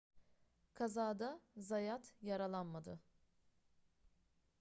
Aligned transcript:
kazada 0.73 1.41
zayat 1.57 2.13
yaralanmadı 2.21 2.99